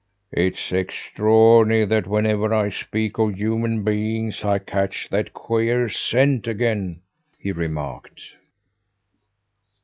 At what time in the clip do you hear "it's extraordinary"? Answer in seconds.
0.31-1.85